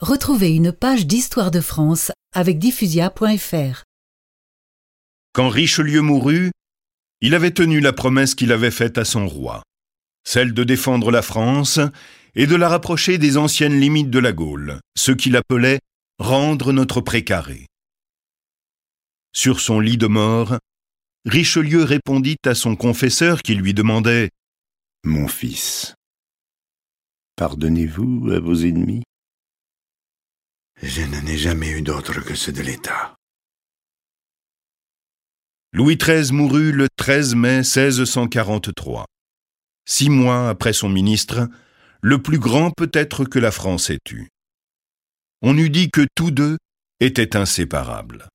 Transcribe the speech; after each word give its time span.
Retrouvez 0.00 0.54
une 0.54 0.72
page 0.72 1.06
d'histoire 1.06 1.50
de 1.50 1.60
France 1.60 2.10
avec 2.34 2.58
diffusia.fr. 2.58 3.82
Quand 5.34 5.50
Richelieu 5.50 6.00
mourut, 6.00 6.52
il 7.20 7.34
avait 7.34 7.50
tenu 7.50 7.80
la 7.80 7.92
promesse 7.92 8.34
qu'il 8.34 8.50
avait 8.50 8.70
faite 8.70 8.96
à 8.96 9.04
son 9.04 9.28
roi, 9.28 9.62
celle 10.24 10.54
de 10.54 10.64
défendre 10.64 11.10
la 11.10 11.20
France 11.20 11.80
et 12.34 12.46
de 12.46 12.56
la 12.56 12.70
rapprocher 12.70 13.18
des 13.18 13.36
anciennes 13.36 13.78
limites 13.78 14.08
de 14.08 14.18
la 14.18 14.32
Gaule, 14.32 14.80
ce 14.96 15.12
qu'il 15.12 15.36
appelait 15.36 15.80
rendre 16.18 16.72
notre 16.72 17.02
précaré. 17.02 17.66
Sur 19.34 19.60
son 19.60 19.80
lit 19.80 19.98
de 19.98 20.06
mort, 20.06 20.56
Richelieu 21.26 21.84
répondit 21.84 22.36
à 22.46 22.54
son 22.54 22.74
confesseur 22.74 23.42
qui 23.42 23.54
lui 23.54 23.74
demandait 23.74 24.30
Mon 25.04 25.28
fils, 25.28 25.94
pardonnez-vous 27.36 28.30
à 28.32 28.40
vos 28.40 28.54
ennemis? 28.54 29.02
Je 30.82 31.02
n'en 31.02 31.26
ai 31.26 31.36
jamais 31.36 31.70
eu 31.70 31.82
d'autre 31.82 32.20
que 32.20 32.34
ceux 32.34 32.52
de 32.52 32.62
l'État. 32.62 33.14
Louis 35.72 35.96
XIII 35.96 36.32
mourut 36.32 36.72
le 36.72 36.88
13 36.96 37.34
mai 37.34 37.58
1643. 37.58 39.04
Six 39.86 40.08
mois 40.08 40.48
après 40.48 40.72
son 40.72 40.88
ministre, 40.88 41.48
le 42.00 42.22
plus 42.22 42.38
grand 42.38 42.70
peut-être 42.70 43.24
que 43.26 43.38
la 43.38 43.50
France 43.50 43.90
ait 43.90 43.98
eu. 44.10 44.28
On 45.42 45.56
eût 45.58 45.70
dit 45.70 45.90
que 45.90 46.06
tous 46.14 46.30
deux 46.30 46.56
étaient 46.98 47.36
inséparables. 47.36 48.28